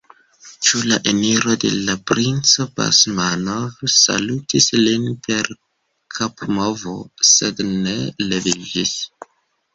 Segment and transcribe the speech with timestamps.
[0.67, 5.51] Ĉu la eniro de la princo Basmanov salutis lin per
[6.19, 6.97] kapmovo,
[7.35, 7.97] sed ne
[8.33, 8.99] leviĝis.